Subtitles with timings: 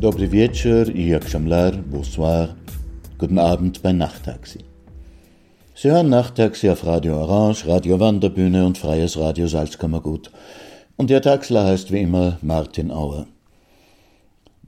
[0.00, 1.24] Dobry wieczór i jak
[1.90, 2.54] bonsoir,
[3.18, 4.58] guten Abend bei Nachttaxi.
[5.74, 10.30] Sie hören Nachttaxi auf Radio Orange, Radio Wanderbühne und Freies Radio Salzkammergut.
[10.96, 13.26] Und Ihr Taxler heißt wie immer Martin Auer.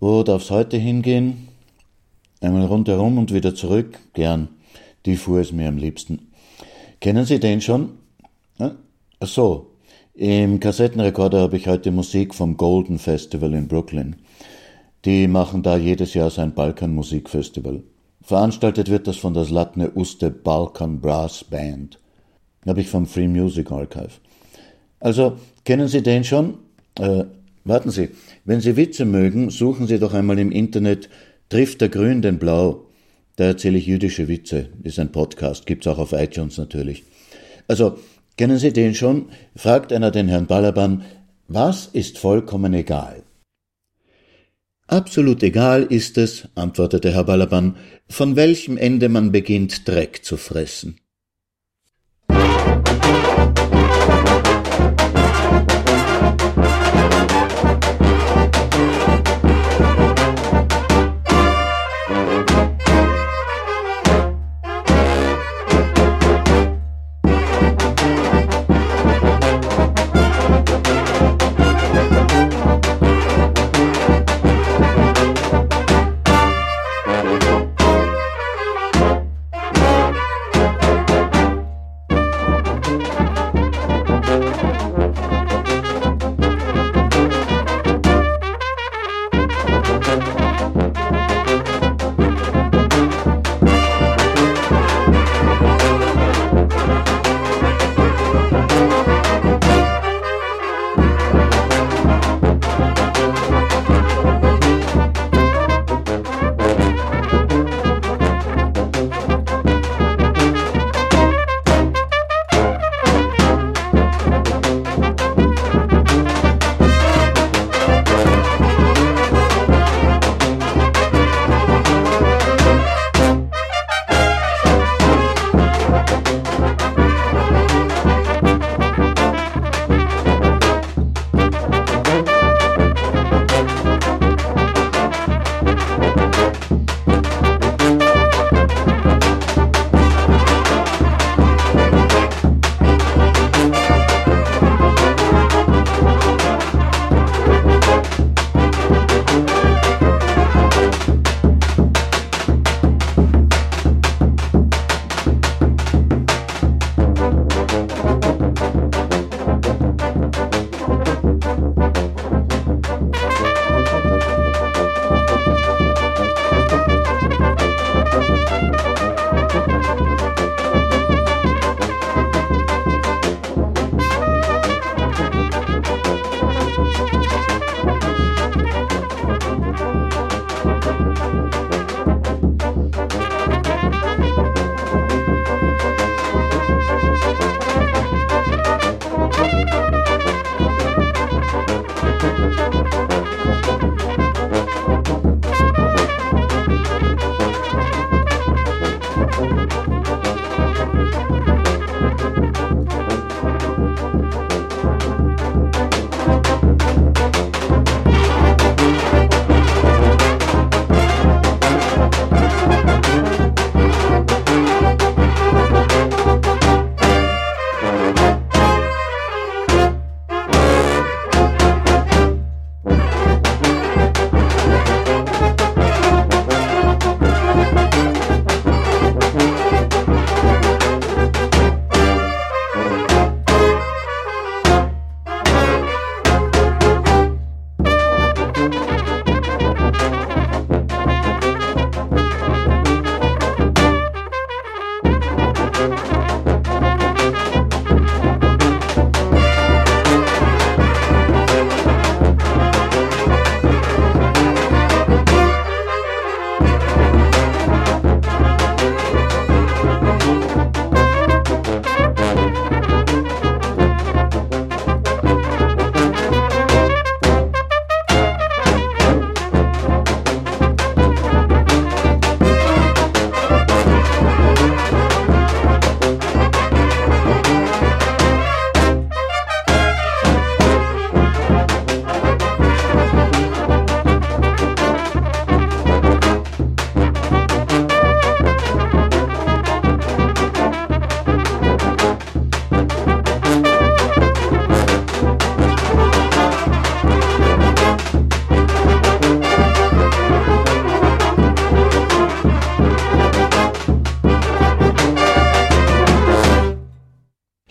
[0.01, 1.48] Wo darf's heute hingehen?
[2.41, 4.01] Einmal rundherum und wieder zurück?
[4.14, 4.48] Gern.
[5.06, 6.33] Die fuhr es mir am liebsten.
[7.01, 7.91] Kennen Sie den schon?
[8.58, 9.67] Ach so.
[10.14, 14.17] Im Kassettenrekorder habe ich heute Musik vom Golden Festival in Brooklyn.
[15.05, 17.83] Die machen da jedes Jahr sein Balkanmusikfestival.
[18.23, 21.98] Veranstaltet wird das von der Zlatne Uste Balkan Brass Band.
[22.67, 24.20] Habe ich vom Free Music Archive.
[25.01, 26.58] Also, kennen Sie den schon?
[26.98, 27.24] Äh,
[27.64, 28.11] warten Sie,
[28.45, 31.08] wenn Sie Witze mögen, suchen Sie doch einmal im Internet
[31.48, 32.86] Trifft der Grün den Blau.
[33.36, 34.69] Da erzähle ich jüdische Witze.
[34.83, 37.05] Ist ein Podcast, gibt's auch auf iTunes natürlich.
[37.67, 37.97] Also,
[38.36, 39.30] kennen Sie den schon?
[39.57, 41.03] Fragt einer den Herrn Balaban,
[41.48, 43.23] was ist vollkommen egal?
[44.90, 47.77] Absolut egal ist es, antwortete Herr Balaban,
[48.08, 50.98] von welchem Ende man beginnt, Dreck zu fressen.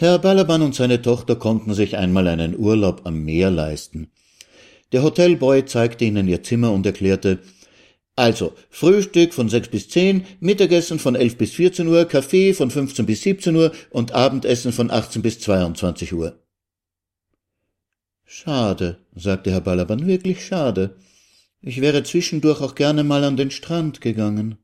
[0.10, 4.10] Herr Balaban und seine Tochter konnten sich einmal einen Urlaub am Meer leisten.
[4.92, 7.38] Der Hotelboy zeigte ihnen ihr Zimmer und erklärte,
[8.16, 13.06] also, Frühstück von sechs bis zehn, Mittagessen von elf bis vierzehn Uhr, Kaffee von fünfzehn
[13.06, 16.40] bis siebzehn Uhr und Abendessen von achtzehn bis zweiundzwanzig Uhr.
[18.26, 20.96] Schade, sagte Herr Balaban, wirklich schade.
[21.62, 24.58] Ich wäre zwischendurch auch gerne mal an den Strand gegangen.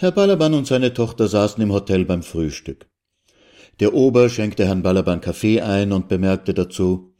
[0.00, 2.88] Herr Balaban und seine Tochter saßen im Hotel beim Frühstück.
[3.80, 7.16] Der Ober schenkte Herrn Balaban Kaffee ein und bemerkte dazu,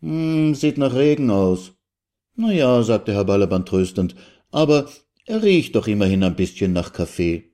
[0.00, 1.74] hm, sieht nach Regen aus.
[2.34, 4.14] Na ja, sagte Herr Balaban tröstend,
[4.50, 4.88] aber
[5.26, 7.53] er riecht doch immerhin ein bisschen nach Kaffee.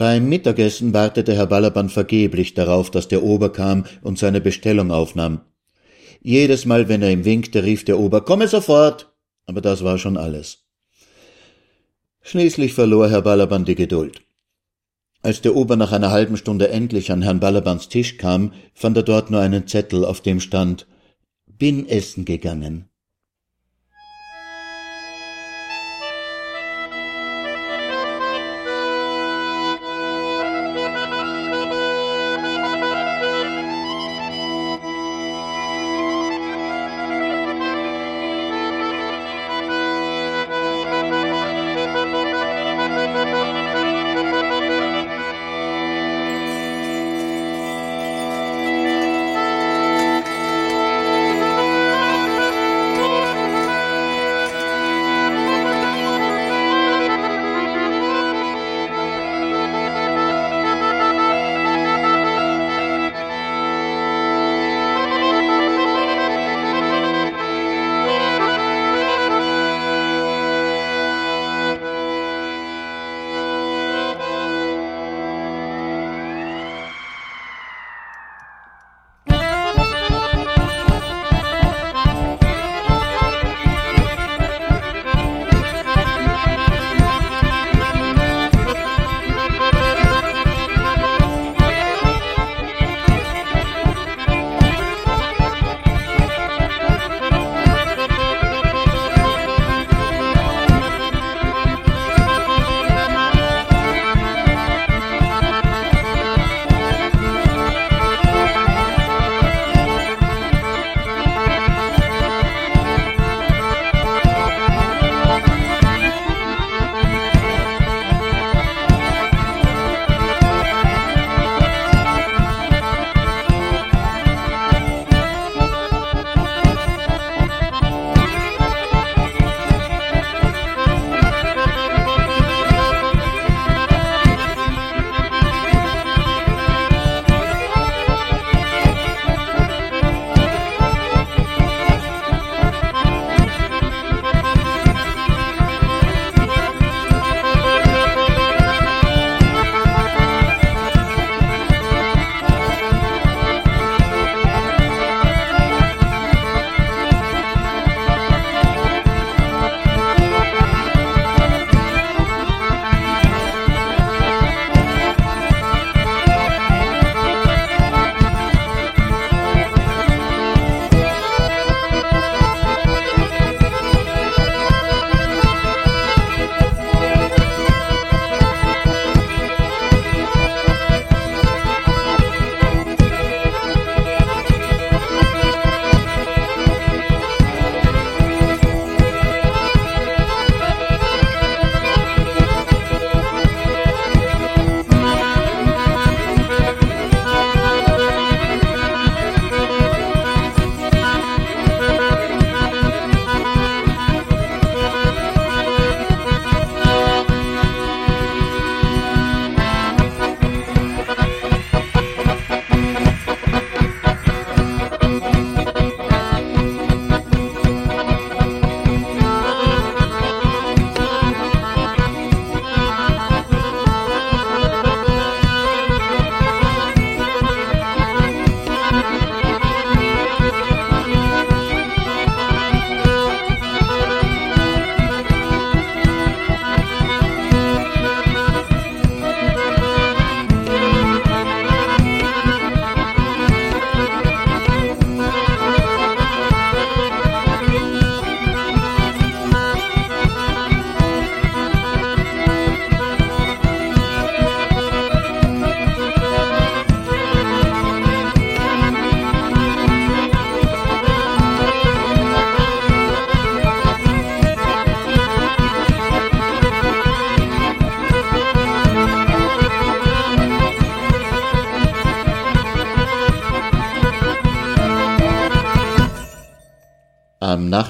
[0.00, 5.42] Beim Mittagessen wartete Herr Balaban vergeblich darauf, dass der Ober kam und seine Bestellung aufnahm.
[6.22, 9.12] Jedes Mal, wenn er ihm winkte, rief der Ober Komme sofort.
[9.44, 10.64] Aber das war schon alles.
[12.22, 14.22] Schließlich verlor Herr Balaban die Geduld.
[15.20, 19.02] Als der Ober nach einer halben Stunde endlich an Herrn Balabans Tisch kam, fand er
[19.02, 20.86] dort nur einen Zettel, auf dem stand
[21.46, 22.89] Bin essen gegangen.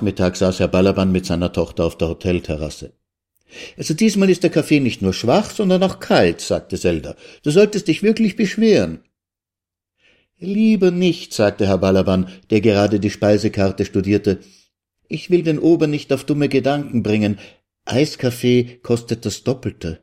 [0.01, 2.95] Nachmittag saß Herr Balaban mit seiner Tochter auf der Hotelterrasse.
[3.77, 7.17] Also diesmal ist der Kaffee nicht nur schwach, sondern auch kalt, sagte Zelda.
[7.43, 9.01] Du solltest dich wirklich beschweren.
[10.39, 14.39] Lieber nicht, sagte Herr Balaban, der gerade die Speisekarte studierte.
[15.07, 17.39] Ich will den Ober nicht auf dumme Gedanken bringen.
[17.85, 20.01] Eiskaffee kostet das Doppelte.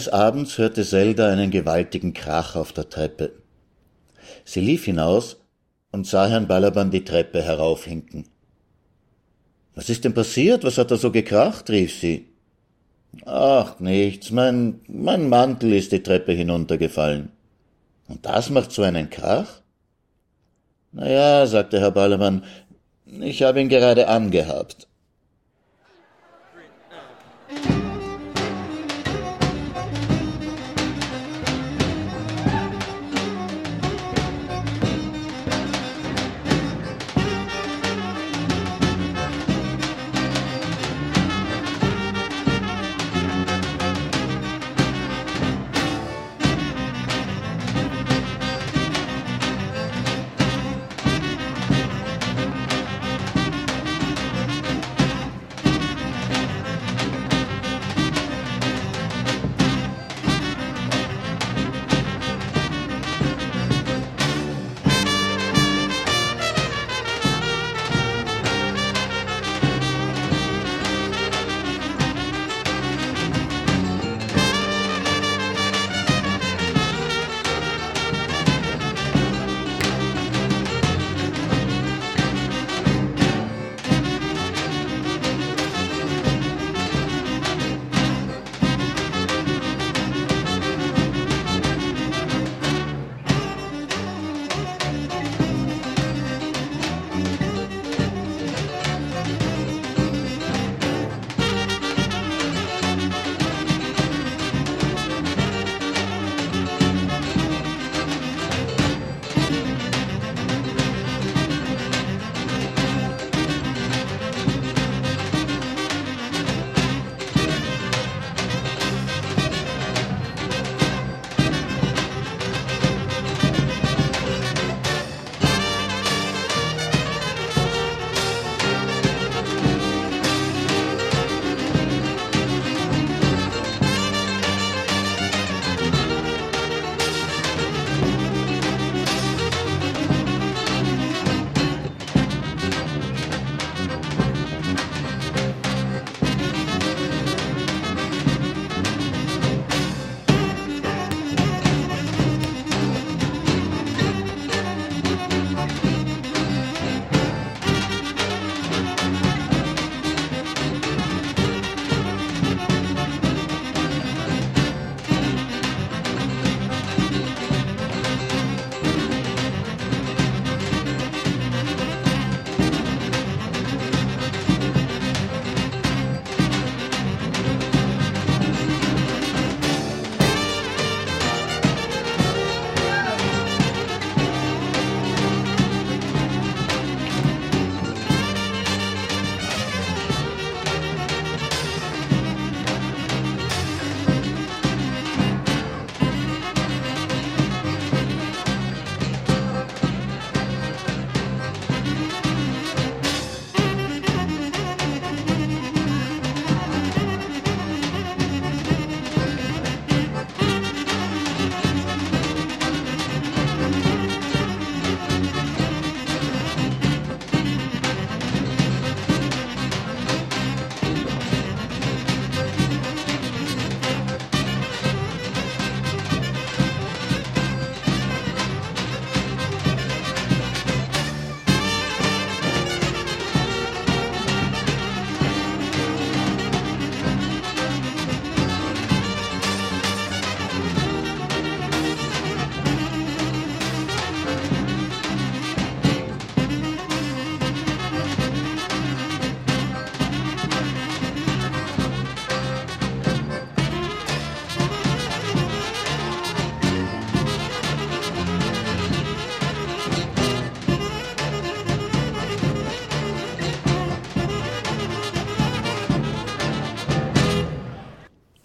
[0.00, 3.32] Eines Abends hörte Zelda einen gewaltigen Krach auf der Treppe.
[4.46, 5.36] Sie lief hinaus
[5.92, 8.24] und sah Herrn Balaban die Treppe heraufhinken.
[9.74, 10.64] Was ist denn passiert?
[10.64, 11.68] Was hat da so gekracht?
[11.68, 12.30] rief sie.
[13.26, 14.30] Ach, nichts.
[14.30, 17.32] Mein, mein Mantel ist die Treppe hinuntergefallen.
[18.08, 19.60] Und das macht so einen Krach?
[20.92, 22.44] Na ja, sagte Herr Ballermann,
[23.04, 24.88] ich habe ihn gerade angehabt.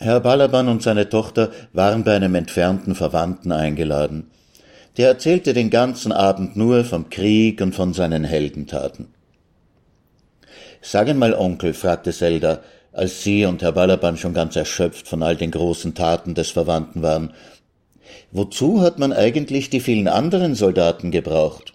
[0.06, 4.30] Herr Balaban und seine Tochter waren bei einem entfernten Verwandten eingeladen.
[4.98, 9.08] Der erzählte den ganzen Abend nur vom Krieg und von seinen Heldentaten.
[10.80, 12.60] Sagen mal, Onkel, fragte Zelda,
[12.94, 17.02] als sie und Herr Balaban schon ganz erschöpft von all den großen Taten des Verwandten
[17.02, 17.34] waren,
[18.32, 21.75] wozu hat man eigentlich die vielen anderen Soldaten gebraucht?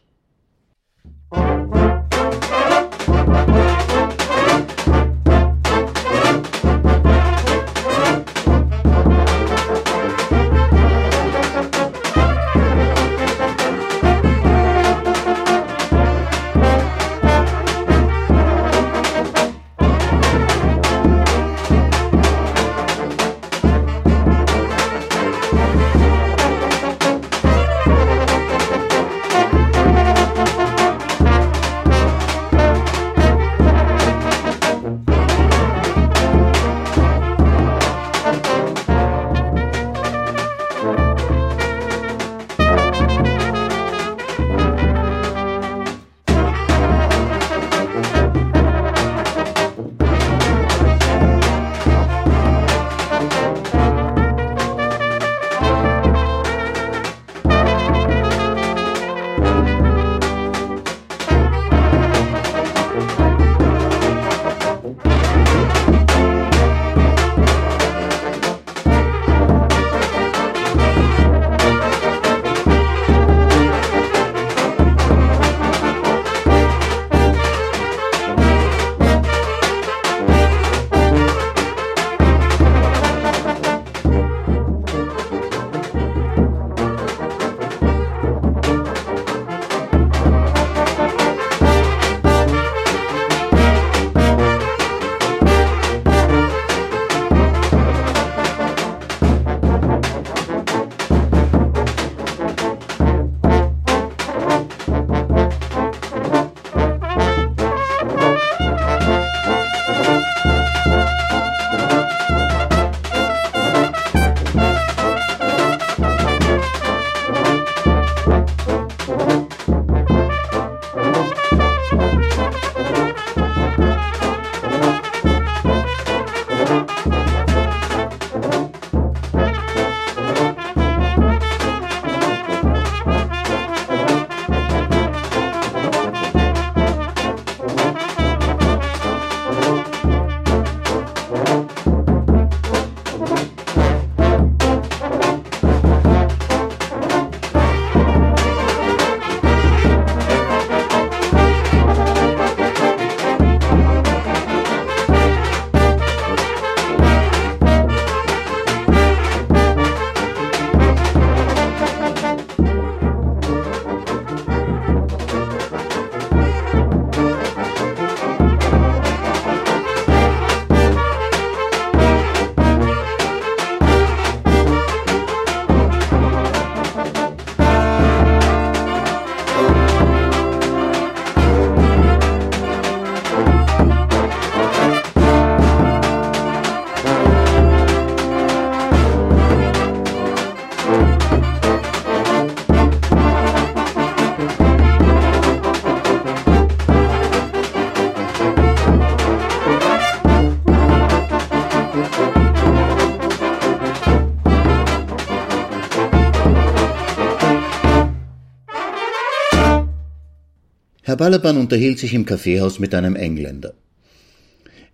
[211.03, 213.75] Herr Balaban unterhielt sich im Kaffeehaus mit einem Engländer.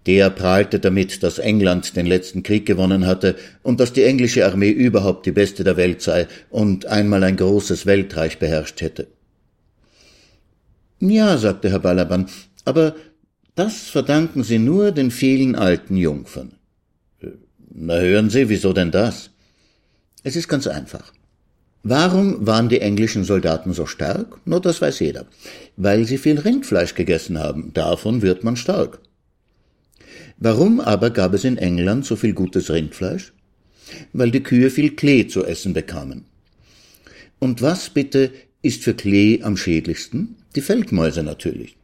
[0.06, 4.70] Der prahlte damit, dass England den letzten Krieg gewonnen hatte und dass die englische Armee
[4.70, 9.08] überhaupt die beste der Welt sei und einmal ein großes Weltreich beherrscht hätte.
[11.00, 12.26] Ja, sagte Herr Balaban,
[12.64, 12.94] aber
[13.56, 16.52] das verdanken Sie nur den vielen alten Jungfern.
[17.74, 19.30] Na hören Sie, wieso denn das?
[20.22, 21.12] Es ist ganz einfach.
[21.88, 24.38] Warum waren die englischen Soldaten so stark?
[24.44, 25.24] Nur das weiß jeder.
[25.76, 27.72] Weil sie viel Rindfleisch gegessen haben.
[27.74, 28.98] Davon wird man stark.
[30.36, 33.32] Warum aber gab es in England so viel gutes Rindfleisch?
[34.12, 36.24] Weil die Kühe viel Klee zu essen bekamen.
[37.38, 40.34] Und was bitte ist für Klee am schädlichsten?
[40.56, 41.76] Die Feldmäuse natürlich.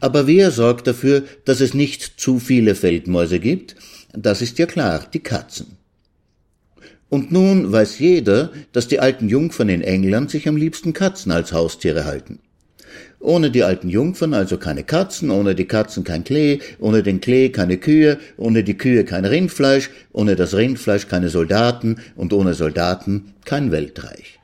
[0.00, 3.76] Aber wer sorgt dafür, dass es nicht zu viele Feldmäuse gibt?
[4.14, 5.81] Das ist ja klar, die Katzen.
[7.12, 11.52] Und nun weiß jeder, dass die alten Jungfern in England sich am liebsten Katzen als
[11.52, 12.38] Haustiere halten.
[13.20, 17.50] Ohne die alten Jungfern also keine Katzen, ohne die Katzen kein Klee, ohne den Klee
[17.50, 23.34] keine Kühe, ohne die Kühe kein Rindfleisch, ohne das Rindfleisch keine Soldaten und ohne Soldaten
[23.44, 24.38] kein Weltreich.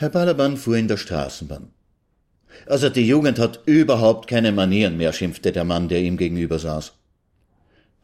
[0.00, 1.72] Herr Balaban fuhr in der Straßenbahn.
[2.64, 6.92] Also die Jugend hat überhaupt keine Manieren mehr, schimpfte der Mann, der ihm gegenüber saß.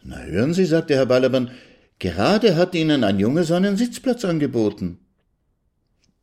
[0.03, 1.53] Na hören Sie, sagte Herr Balaban,
[1.99, 4.99] gerade hat Ihnen ein Junge seinen Sitzplatz angeboten.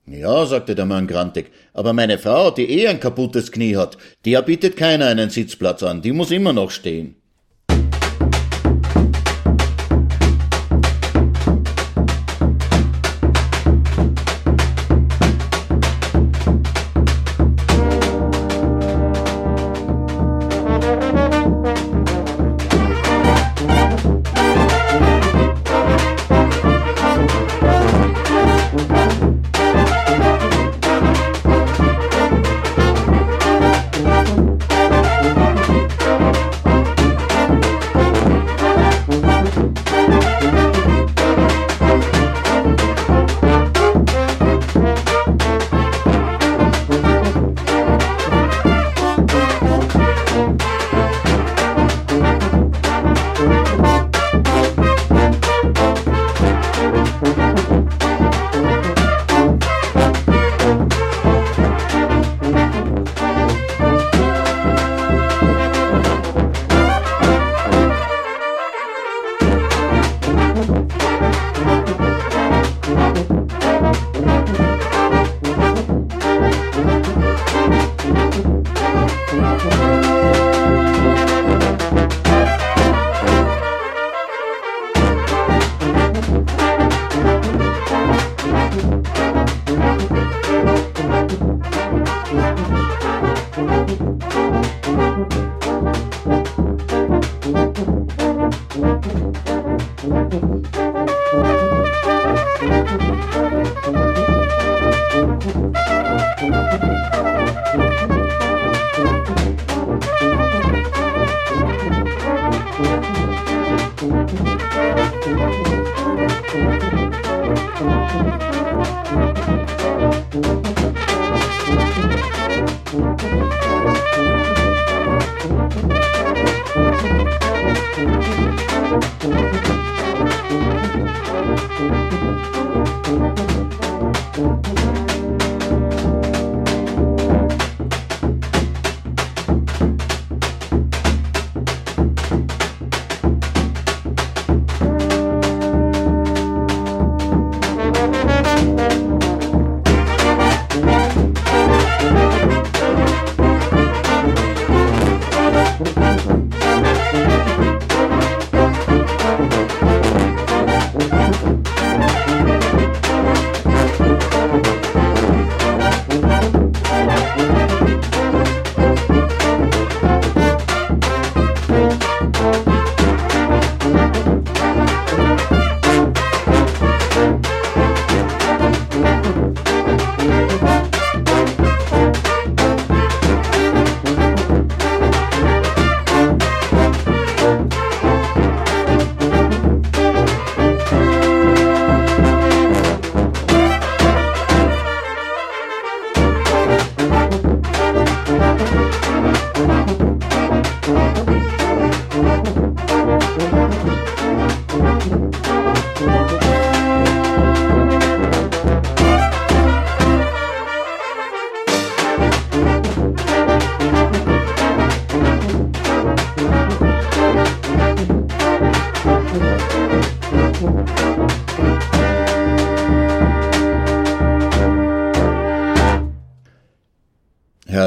[0.05, 4.43] Ja, sagte der Mann grantig, aber meine Frau, die eh ein kaputtes Knie hat, der
[4.43, 7.15] bietet keiner einen Sitzplatz an, die muss immer noch stehen.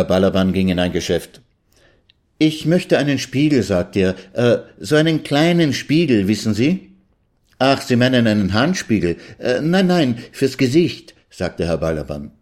[0.06, 1.40] Balaban ging in ein Geschäft.
[2.38, 4.00] Ich möchte einen Spiegel, sagte
[4.34, 6.92] er, äh, so einen kleinen Spiegel, wissen Sie?
[7.58, 9.16] Ach, Sie meinen einen Handspiegel?
[9.38, 12.32] Äh, nein, nein, fürs Gesicht, sagte Herr Balaban.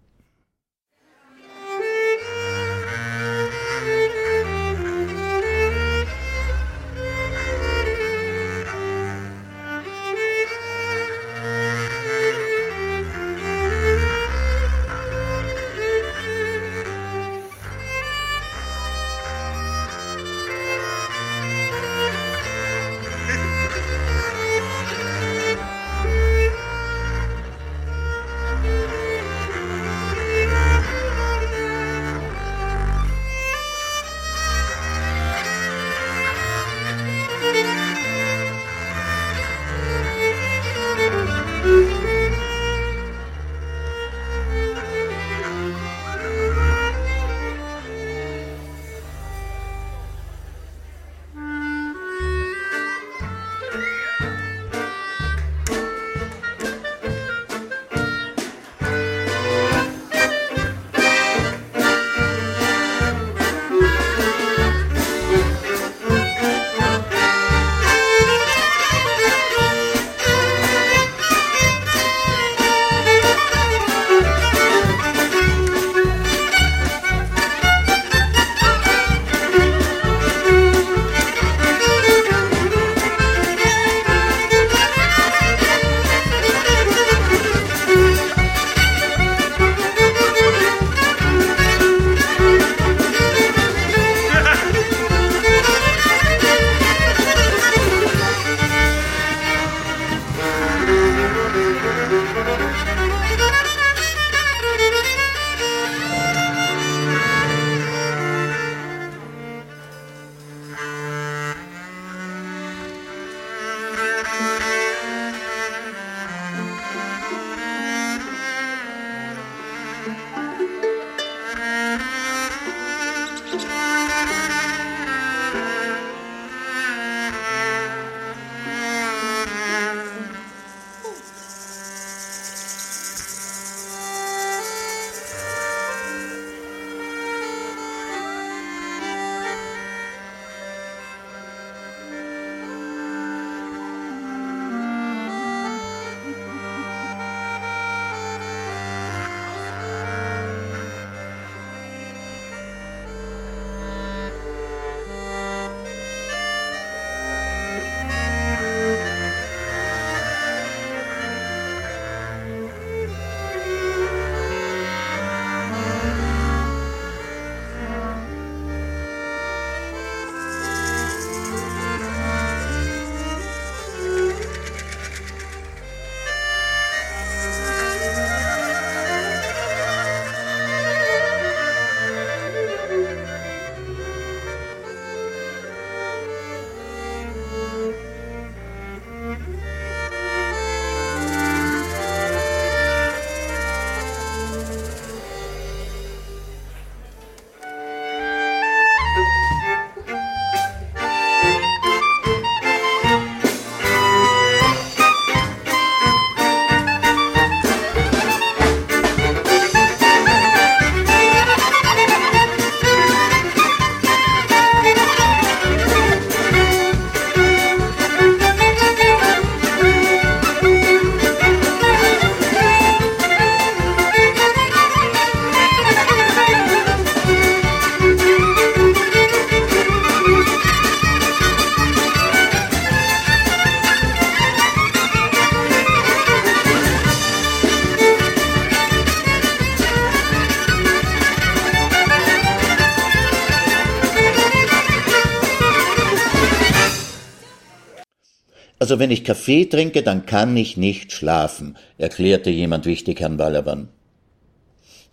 [248.95, 253.89] Also wenn ich Kaffee trinke, dann kann ich nicht schlafen, erklärte jemand wichtig Herrn Balaban.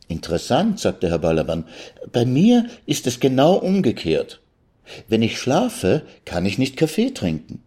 [0.08, 1.66] Interessant, sagte Herr Balaban.
[2.12, 4.40] Bei mir ist es genau umgekehrt.
[5.08, 7.64] Wenn ich schlafe, kann ich nicht Kaffee trinken.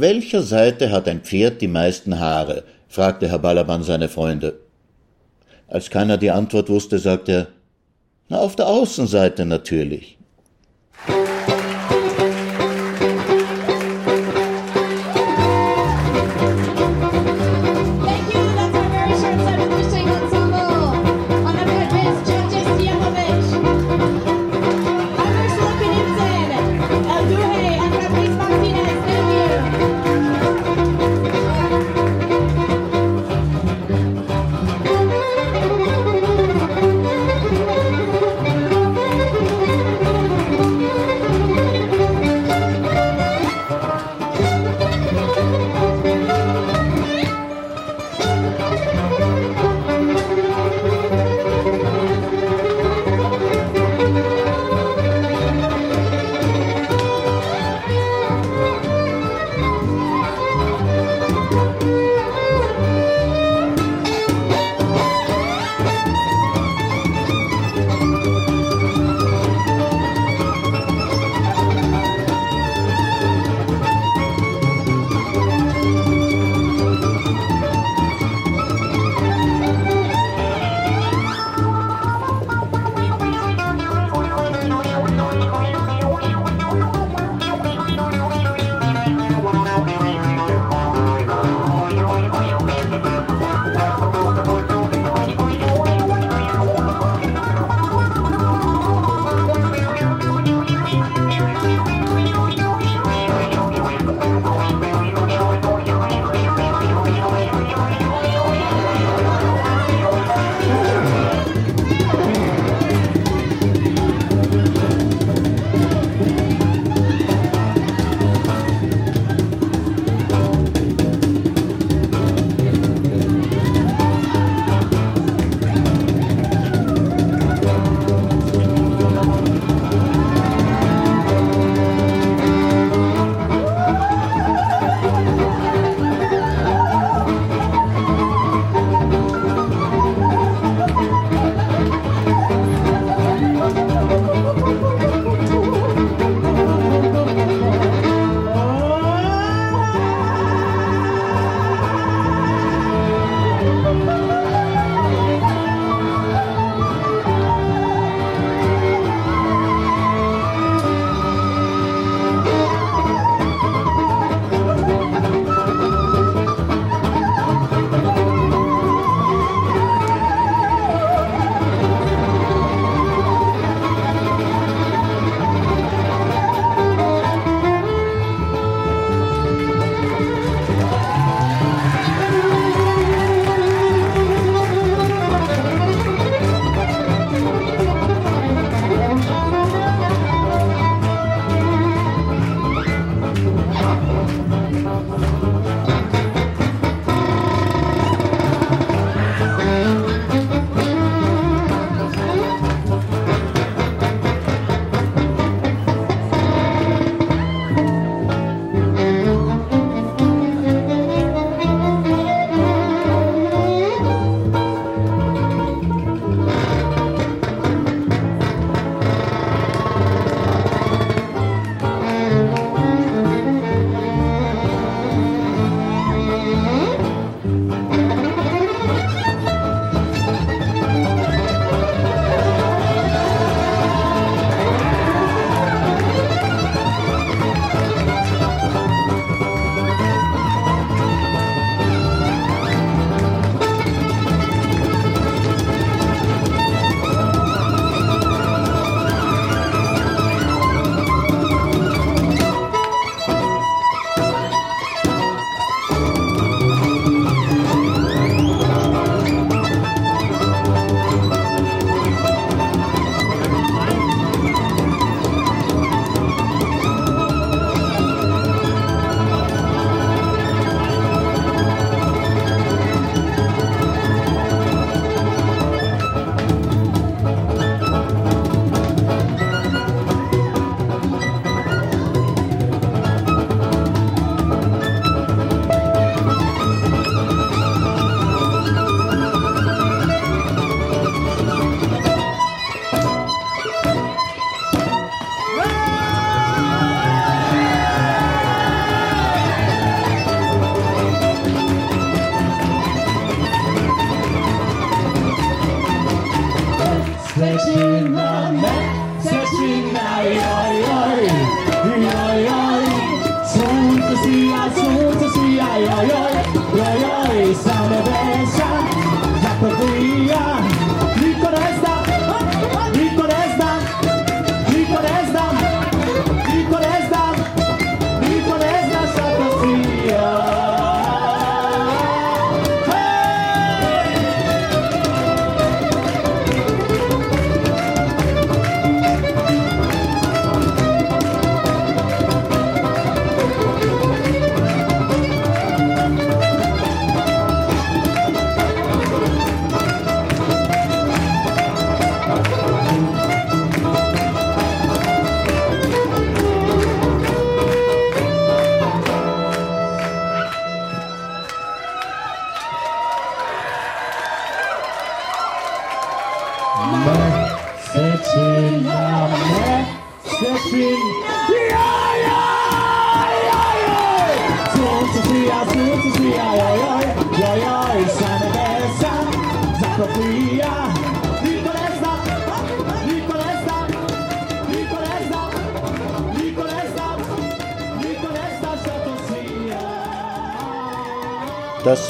[0.00, 2.62] Welcher Seite hat ein Pferd die meisten Haare?
[2.88, 4.60] fragte Herr Ballermann seine Freunde.
[5.66, 7.46] Als keiner die Antwort wusste, sagte er,
[8.28, 10.16] na, auf der Außenseite natürlich.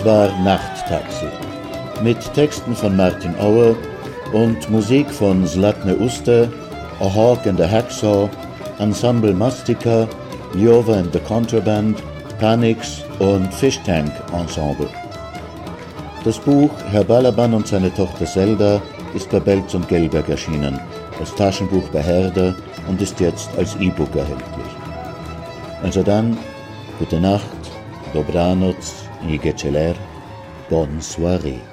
[0.04, 1.26] War Nachttaxi.
[2.02, 3.74] Mit Texten von Martin Auer
[4.32, 6.48] und Musik von Zlatne Uste,
[7.00, 8.28] A Hawk and a Hacksaw,
[8.78, 10.08] Ensemble Mastika,
[10.54, 12.00] Jova and the Contraband,
[12.38, 14.88] Panix und Fish Tank Ensemble.
[16.24, 18.80] Das Buch Herr Balaban und seine Tochter Zelda
[19.14, 20.78] ist bei Belz und Gelberg erschienen,
[21.18, 22.54] als Taschenbuch bei Herder
[22.88, 24.72] und ist jetzt als E-Book erhältlich.
[25.82, 26.38] Also dann,
[27.00, 27.42] gute Nacht,
[28.12, 28.76] dobranoc,
[29.22, 29.94] et Gecheler,
[30.70, 31.67] bonne soirée.